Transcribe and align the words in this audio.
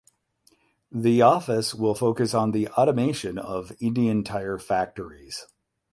The 0.91 1.21
office 1.21 1.75
will 1.75 1.93
focus 1.93 2.33
on 2.33 2.53
the 2.53 2.69
automation 2.69 3.37
of 3.37 3.71
Indian 3.79 4.23
tire 4.23 4.57
factories. 4.57 5.45